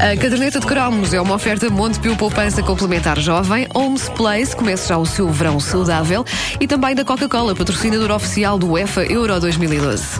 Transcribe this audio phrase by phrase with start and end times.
[0.00, 4.98] A caderneta de cromos é uma oferta Montepio Poupança Complementar Jovem, Homes Place, começa já
[4.98, 6.24] o seu verão saudável
[6.60, 10.18] e também da Coca-Cola, patrocinador oficial do UEFA Euro 2012.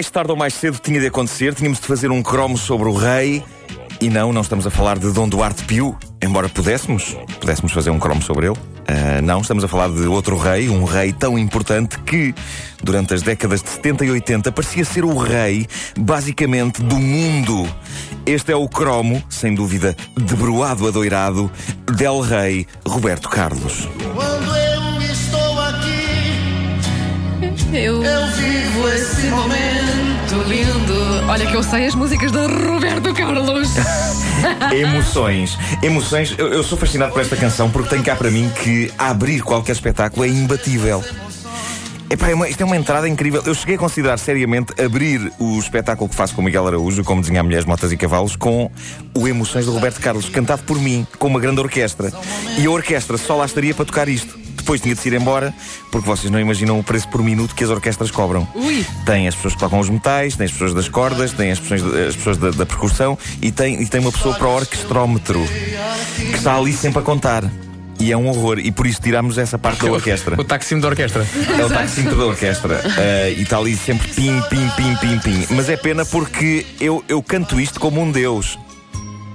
[0.00, 2.94] Mais tarde ou mais cedo tinha de acontecer, tínhamos de fazer um cromo sobre o
[2.94, 3.44] rei.
[4.00, 7.98] E não, não estamos a falar de Dom Duarte Pio, embora pudéssemos, pudéssemos fazer um
[7.98, 8.56] cromo sobre ele.
[8.56, 12.34] Uh, não, estamos a falar de outro rei, um rei tão importante que,
[12.82, 15.66] durante as décadas de 70 e 80, parecia ser o rei,
[15.98, 17.68] basicamente, do mundo.
[18.24, 21.52] Este é o cromo, sem dúvida, debruado adoirado,
[21.94, 23.86] del rei Roberto Carlos.
[27.72, 31.28] Eu, eu vivo esse momento lindo.
[31.28, 33.68] olha que eu sei as músicas de Roberto Carlos.
[34.72, 35.56] Emoções.
[35.82, 36.34] Emoções.
[36.36, 39.72] Eu, eu sou fascinado por esta canção porque tem cá para mim que abrir qualquer
[39.72, 41.02] espetáculo é imbatível.
[42.08, 43.40] Epá, é uma- isto é uma entrada incrível.
[43.46, 47.44] Eu cheguei a considerar seriamente abrir o espetáculo que faço com Miguel Araújo, como desenhar
[47.44, 48.68] mulheres, motas e cavalos, com
[49.14, 52.12] o Emoções de Roberto Carlos, cantado por mim, com uma grande orquestra.
[52.58, 54.39] E a orquestra só lá estaria para tocar isto.
[54.60, 55.54] Depois tinha de se ir embora,
[55.90, 58.46] porque vocês não imaginam o preço por minuto que as orquestras cobram.
[58.54, 58.84] Ui.
[59.06, 61.82] Tem as pessoas que tocam os metais, tem as pessoas das cordas, tem as pessoas,
[62.08, 65.40] as pessoas da, da percussão e tem, e tem uma pessoa para o orquestrómetro
[66.16, 67.50] que está ali sempre a contar.
[67.98, 68.58] E é um horror.
[68.58, 70.40] E por isso tiramos essa parte da orquestra.
[70.40, 71.26] O taxímetro da orquestra.
[71.58, 72.80] É o taxímetro da orquestra.
[72.96, 75.46] Eh, e está ali sempre pim, pim, pim, pim, pim.
[75.50, 78.58] Mas é pena porque eu, eu canto isto como um deus.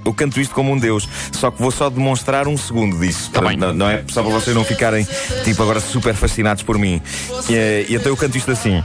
[0.06, 1.08] Eu canto isto como um deus.
[1.32, 3.30] Só que vou só demonstrar um segundo disso.
[3.32, 5.06] Tá não, não é só para vocês não ficarem,
[5.44, 7.02] tipo, agora super fascinados por mim.
[7.48, 8.82] E, eh, e então eu canto isto assim.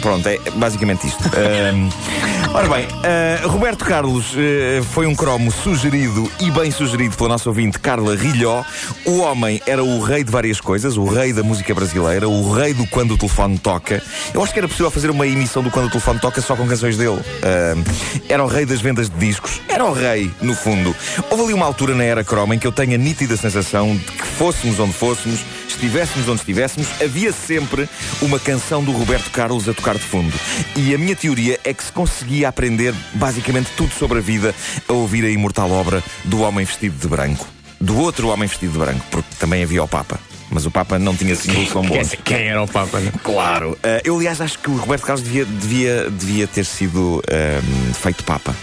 [0.00, 1.22] Pronto, é basicamente isto.
[1.24, 1.88] Ahm,
[2.54, 7.48] ora bem, ah, Roberto Carlos eh, foi um cromo sugerido e bem sugerido pela nossa
[7.48, 8.64] ouvinte Carla Rilhó.
[9.04, 12.74] O homem era o rei de várias coisas, o rei da música brasileira, o rei
[12.74, 14.02] do quando o telefone toca.
[14.34, 16.66] Eu acho que era possível fazer uma emissão do quando o telefone toca só com
[16.66, 17.20] canções dele.
[17.42, 17.82] Ahm,
[18.28, 20.94] era o rei das vendas de discos, era o rei, no fundo.
[21.30, 24.04] Houve ali uma altura na era croma em que eu tenho a nítida sensação de
[24.04, 27.88] que fôssemos onde fôssemos, estivéssemos onde estivéssemos, havia sempre
[28.20, 30.32] uma canção do Roberto Carlos a tocar de fundo.
[30.76, 34.54] E a minha teoria é que se conseguia aprender basicamente tudo sobre a vida
[34.88, 37.46] a ouvir a imortal obra do homem vestido de branco.
[37.80, 40.18] Do outro homem vestido de branco, porque também havia o Papa.
[40.52, 42.14] Mas o Papa não tinha símbolos tão bons.
[42.22, 43.00] Quem, era o Papa?
[43.00, 43.10] né?
[43.22, 43.76] Claro.
[43.82, 48.22] Ah, eu, aliás, acho que o Roberto Carlos devia, devia, devia ter sido ahm, feito
[48.22, 48.54] Papa.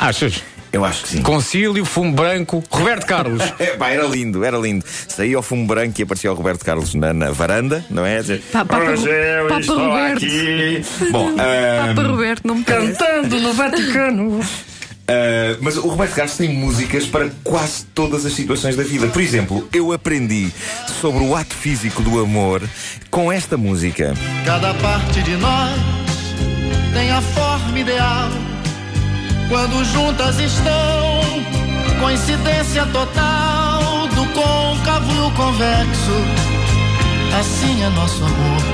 [0.00, 0.42] Achas?
[0.72, 1.22] Eu acho que sim.
[1.22, 3.42] Concílio, fumo branco, Roberto Carlos.
[3.58, 4.84] É, pá, era lindo, era lindo.
[5.08, 8.22] Saía ao fumo branco e aparecia o Roberto Carlos na, na varanda, não é?
[8.52, 10.82] Papa "Hoje eu Papa estou Roberto." aqui.
[11.10, 12.92] Bom, Papa Roberto, não me parece.
[12.92, 14.40] Cantando no Vaticano.
[15.08, 19.08] ah, mas o Roberto Carlos tem músicas para quase todas as situações da vida.
[19.08, 20.50] Por exemplo, eu aprendi
[21.00, 22.62] sobre o ato físico do amor
[23.10, 24.14] com esta música.
[24.44, 25.78] Cada parte de nós
[26.94, 28.28] tem a forma ideal.
[29.48, 31.20] Quando juntas estão,
[32.00, 36.12] coincidência total do côncavo e o convexo.
[37.38, 38.67] Assim é nosso amor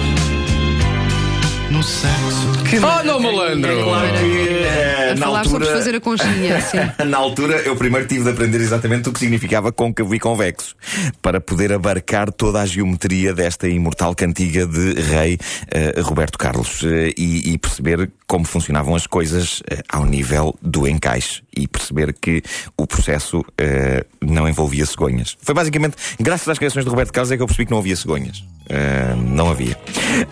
[1.75, 2.85] no sexo.
[2.87, 3.71] Olha o malandro.
[3.71, 5.79] É claro que eh, A na falar sobre altura.
[5.79, 6.79] fazer a conchinha, sim.
[7.07, 10.77] Na altura, eu primeiro tive de aprender exatamente o que significava côncavo e convexo,
[11.21, 15.39] para poder abarcar toda a geometria desta imortal cantiga de rei
[15.71, 20.87] eh, Roberto Carlos eh, e, e perceber como funcionavam as coisas eh, ao nível do
[20.89, 22.43] encaixe e perceber que
[22.77, 25.37] o processo eh, não envolvia cegonhas.
[25.43, 27.97] Foi basicamente, graças às criações de Roberto Carlos, é que eu percebi que não havia
[27.97, 28.45] cegonhas.
[28.69, 29.77] Eh, não havia.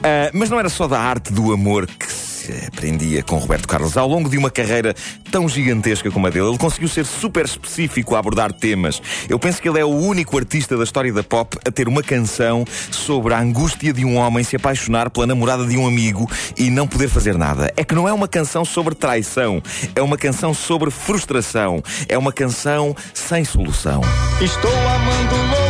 [0.02, 2.10] Eh, mas não era só da arte do amor que
[2.42, 3.96] se aprendia com Roberto Carlos.
[3.96, 4.94] Ao longo de uma carreira
[5.30, 9.00] tão gigantesca como a dele, ele conseguiu ser super específico a abordar temas.
[9.28, 12.02] Eu penso que ele é o único artista da história da pop a ter uma
[12.02, 16.70] canção sobre a angústia de um homem se apaixonar pela namorada de um amigo e
[16.70, 17.72] não poder fazer nada.
[17.76, 19.62] É que não é uma canção sobre traição,
[19.94, 24.00] é uma canção sobre frustração, é uma canção sem solução.
[24.40, 25.61] Estou amando loucamente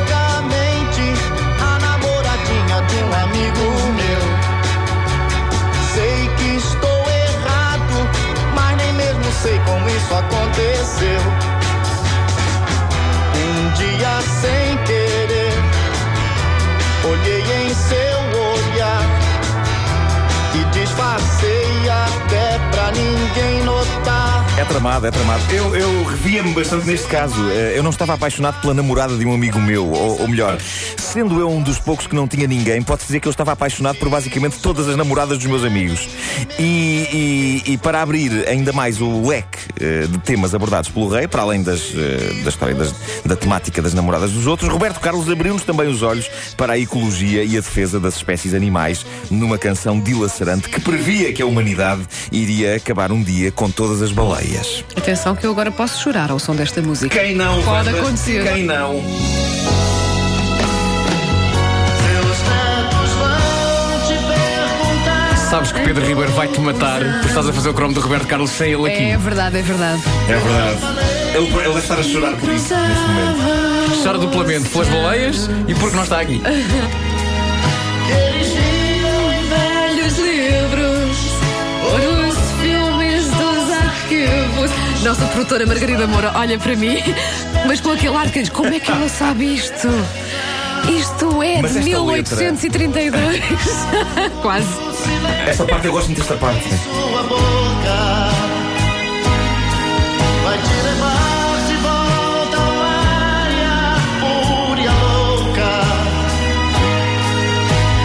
[24.63, 25.43] É tramado, é tramado.
[25.53, 27.35] Eu, eu revia-me bastante neste caso.
[27.51, 30.57] Eh, Eu não estava apaixonado pela namorada de um amigo meu, ou, ou melhor,
[31.13, 33.99] sendo eu um dos poucos que não tinha ninguém, pode-se dizer que eu estava apaixonado
[33.99, 36.09] por basicamente todas as namoradas dos meus amigos.
[36.59, 41.29] E, e- e para abrir ainda mais o leque eh, de temas abordados pelo rei,
[41.29, 42.95] para além das, eh, da história das-
[43.27, 47.45] da temática das namoradas dos outros, Roberto Carlos abriu-nos também os olhos para a ecologia
[47.45, 52.77] e a defesa das espécies animais numa canção dilacerante que previa que a humanidade iria
[52.77, 54.83] acabar um dia com todas as baleias.
[54.97, 57.19] Atenção que eu agora posso chorar ao som desta música.
[57.19, 57.63] Quem não?
[57.63, 58.43] Pode acontecer.
[58.51, 59.03] Quem não?
[65.53, 68.51] Sabes que Pedro Ribeiro vai-te matar por estás a fazer o cromo do Roberto Carlos
[68.53, 69.03] sem ele aqui.
[69.03, 70.03] É verdade, é verdade.
[70.27, 70.79] É verdade.
[71.35, 74.03] Ele, ele deve estar a chorar por isso neste momento.
[74.03, 76.41] Chora duplamente pelas baleias e porque não está aqui.
[76.41, 81.19] Que eles viam em Velhos livros,
[81.99, 84.71] os filmes dos arquivos.
[85.05, 86.97] Nossa produtora Margarida Moura olha para mim,
[87.67, 89.89] mas com aquele ar que diz: como é que ela sabe isto?
[90.89, 93.43] Isto é Mas de esta letra- 1832.
[94.43, 94.67] Quase.
[95.47, 96.63] Esta parte eu gosto muito desta parte.
[96.69, 98.29] sua boca
[100.45, 105.73] vai te levar de volta ao área pura louca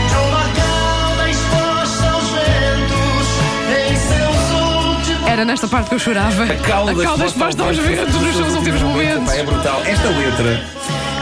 [0.07, 3.27] de uma cauda exposta aos ventos
[3.69, 6.43] em seus últimos Era nesta parte que eu chorava.
[6.43, 9.25] A cauda, exposta aos ventos nos seus últimos momentos.
[9.25, 9.81] Pá, é brutal.
[9.85, 10.76] Esta letra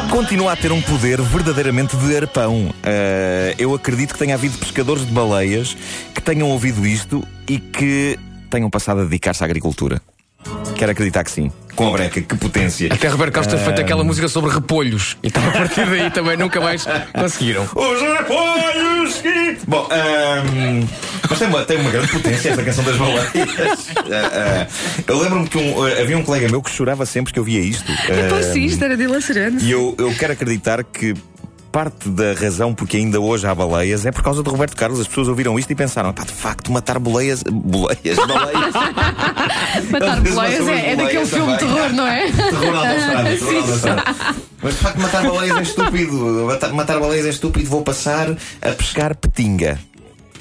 [0.09, 2.73] continua a ter um poder verdadeiramente de arpão.
[2.83, 5.75] Ah, eu acredito que tenha havido pescadores de baleias
[6.13, 8.17] que tenham ouvido isto e que
[8.49, 10.01] tenham passado a dedicar-se à agricultura.
[10.75, 11.51] Quero acreditar que sim.
[11.75, 12.89] Com a breca, que potência.
[12.93, 15.17] Até Roberto Carlos ter feito aquela música sobre repolhos.
[15.21, 17.63] E então a partir daí também nunca mais conseguiram.
[17.75, 19.57] Os repolhos que...
[19.67, 20.87] Bom, ahm,
[21.29, 23.29] mas tem uma, tem uma grande potência esta canção das baleias.
[23.97, 24.67] Ah, ah,
[25.05, 27.59] eu lembro-me que um, ah, havia um colega meu que chorava sempre que eu via
[27.59, 27.91] isto.
[28.29, 29.65] Pois Ah, sim, isto era dilacerante.
[29.65, 31.13] E eu, eu quero acreditar que
[31.75, 34.97] parte da razão porque ainda hoje há baleias é por causa de Roberto Carlos.
[34.97, 37.43] As pessoas ouviram isto e pensaram, pá, de facto, matar boleias.
[37.43, 38.73] Boleias, baleias.
[39.91, 42.31] Matar boleias é, é daquele filme de terror, não é?
[42.31, 44.03] Terror na autostrada, terror autostrada.
[44.63, 46.45] Mas de facto, matar baleias é estúpido.
[46.45, 47.69] Matar, matar baleias é estúpido.
[47.69, 48.29] Vou passar
[48.61, 49.77] a pescar petinga.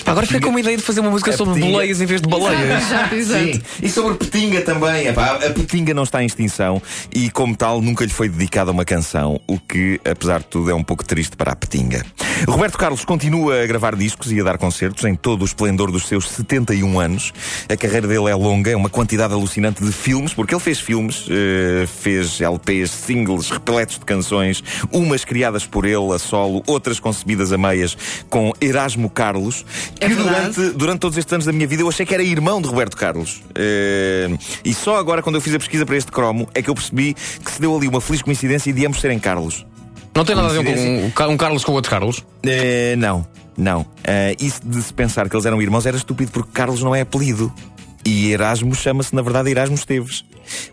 [0.07, 2.29] Agora fica com uma ideia de fazer uma música A sobre boleias em vez de
[2.29, 2.83] baleias.
[2.85, 3.45] Exato, exato.
[3.45, 5.07] Sim, e sobre Petinga também.
[5.07, 6.81] Epá, a Petinga não está em extinção
[7.13, 10.75] e, como tal, nunca lhe foi dedicada uma canção, o que, apesar de tudo, é
[10.75, 12.05] um pouco triste para a Petinga.
[12.49, 16.07] Roberto Carlos continua a gravar discos e a dar concertos em todo o esplendor dos
[16.07, 17.33] seus 71 anos.
[17.69, 21.27] A carreira dele é longa, é uma quantidade alucinante de filmes, porque ele fez filmes,
[21.31, 24.63] eh, fez LPs, singles, repletos de canções,
[24.93, 27.97] umas criadas por ele a solo, outras concebidas a meias
[28.29, 29.65] com Erasmo Carlos,
[30.01, 32.61] É que durante durante todos estes anos da minha vida eu achei que era irmão
[32.61, 33.43] de Roberto Carlos.
[33.55, 34.29] Eh,
[34.65, 37.15] e só agora, quando eu fiz a pesquisa para este cromo, é que eu percebi
[37.15, 39.67] que se deu ali uma feliz coincidência de ambos serem Carlos.
[40.15, 40.71] Não tem nada a ver com
[41.27, 42.25] um, um Carlos com o outro Carlos?
[42.45, 43.27] Eh, não,
[43.57, 43.87] não.
[44.05, 47.01] Eh, isso de se pensar que eles eram irmãos era estúpido porque Carlos não é
[47.01, 47.53] apelido.
[48.07, 50.25] E Erasmo chama-se, na verdade, Erasmo Esteves.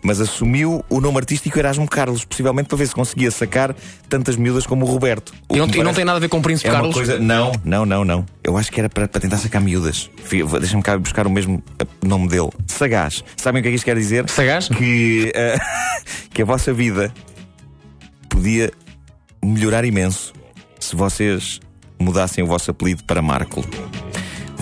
[0.02, 3.74] Mas assumiu o nome artístico Erasmo Carlos, possivelmente para ver se conseguia sacar
[4.06, 5.32] tantas miúdas como o Roberto.
[5.48, 6.68] O E não, que me e não parece- tem nada a ver com o Príncipe
[6.68, 6.94] É Carlos?
[6.94, 7.18] coisa.
[7.18, 8.26] Não, não, não, não.
[8.44, 10.10] Eu acho que era para, para tentar sacar miúdas.
[10.60, 12.50] Deixa-me cá buscar o mesmo eh, nome dele.
[12.66, 13.24] Sagaz.
[13.38, 14.28] Sabem o que é que isto quer dizer?
[14.28, 14.68] Sagaz?
[14.68, 15.56] Que, eh,
[16.34, 17.10] que a vossa vida
[18.28, 18.70] podia
[19.42, 20.34] melhorar imenso
[20.78, 21.60] se vocês
[21.98, 23.64] mudassem o vosso apelido para Marco.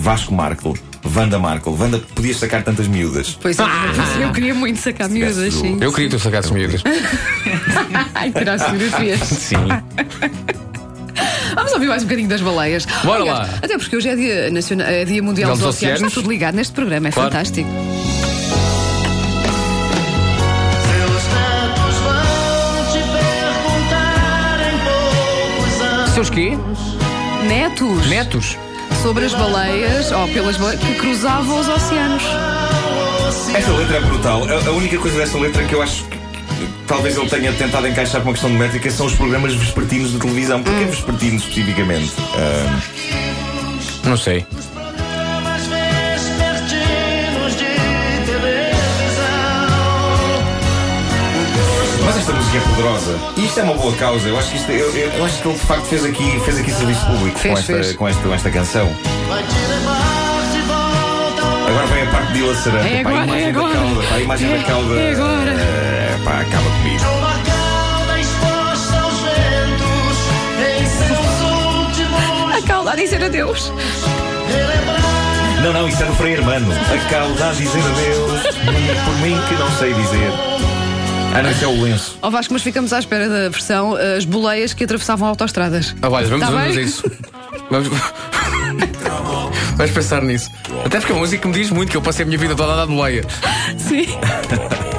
[0.01, 0.75] Vasco Marco.
[1.15, 1.71] Wanda Marco.
[1.79, 3.37] Wanda, podias sacar tantas miúdas.
[3.41, 3.63] Pois é,
[4.23, 5.77] eu queria muito sacar miúdas, sim.
[5.79, 6.81] Eu queria que tu sacasses miúdas.
[8.15, 9.19] Ai, tirar fotografias.
[9.29, 9.57] Sim.
[11.55, 12.85] Vamos ouvir mais um bocadinho das baleias.
[13.03, 13.55] Bora Aliás, lá.
[13.61, 16.01] Até porque hoje é dia, nacional, é dia mundial Dos dos oceanos.
[16.01, 17.29] Está tudo ligado neste programa, é Claro.
[17.31, 17.69] fantástico.
[20.87, 26.09] Seus netos vão te perguntar em poucos anos.
[26.11, 26.51] Seus quê?
[27.47, 28.07] Netos.
[28.07, 28.57] Netos?
[29.01, 32.23] Sobre as baleias, ou pelas baleias, que cruzavam os oceanos.
[33.53, 34.43] Esta letra é brutal.
[34.43, 36.17] A, a única coisa desta letra que eu acho que,
[36.87, 40.19] talvez ele tenha tentado encaixar com uma questão de métrica são os programas vespertinos de
[40.19, 40.61] televisão.
[40.61, 42.13] Porquê vespertinos especificamente?
[42.35, 42.79] Ah,
[44.03, 44.45] Não sei.
[52.51, 53.17] Música é poderosa.
[53.37, 54.27] Isto é uma boa causa.
[54.27, 56.71] Eu acho que, isto, eu, eu- acho que ele de facto fez aqui, fez aqui
[56.71, 57.95] serviço público Fez, com, esta, fez.
[57.95, 58.87] Com, esta, com esta canção.
[58.87, 58.93] De
[61.71, 62.87] Agora vem a parte dilacerante.
[62.93, 63.73] É Pá, a agora, imagem é da agora.
[63.75, 64.01] cauda.
[64.07, 64.95] Pá, a imagem É- da cauda.
[64.95, 65.51] é agora.
[65.51, 67.03] eh, pá, acaba comigo.
[72.57, 73.71] A cauda a dizer adeus.
[75.63, 76.67] Não, não, isso é do Frei Hermano.
[76.73, 78.41] A cauda a dizer adeus.
[79.05, 80.31] Por mim que não sei dizer.
[81.33, 82.17] Ah, não, isso é o lenço.
[82.21, 85.95] Ó Vasco, mas ficamos à espera da versão eh, as boleias que atravessavam autoestradas.
[86.01, 86.83] Ah, olha, vamos, Tá vamos bem?
[86.83, 87.11] a isso.
[87.69, 87.89] Vamos...
[89.77, 90.49] Vamos pensar nisso.
[90.85, 92.55] Até porque é uma música que me diz muito que eu passei a minha vida
[92.55, 93.23] toda a dar boleia.
[93.77, 94.05] Sim.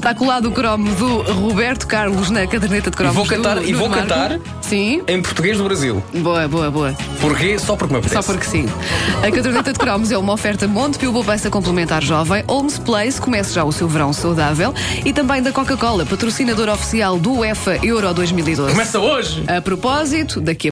[0.00, 3.12] Está colado o cromo do Roberto Carlos na caderneta de cromos.
[3.12, 4.08] E vou cantar- do, e do vou Marco.
[4.08, 4.38] cantar?
[4.62, 5.02] Sim.
[5.06, 6.02] Em português do Brasil.
[6.14, 6.94] Boa, boa, boa.
[7.20, 7.58] Porquê?
[7.58, 8.14] Só porque me apetece.
[8.22, 8.64] Só porque sim.
[9.22, 13.62] A caderneta de cromos é uma oferta Montepio Poupança Complementar Jovem, Holmes Place, comece já
[13.62, 14.72] o seu verão saudável,
[15.04, 18.70] e também da Coca-Cola, patrocinador oficial do UEFA Euro 2012.
[18.72, 19.44] Começa hoje!
[19.54, 20.68] A propósito, daqui a